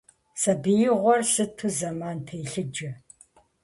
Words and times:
Сабиигъуэр 0.41 1.21
сыту 1.31 1.69
зэман 1.77 2.17
телъыджэ. 2.27 2.89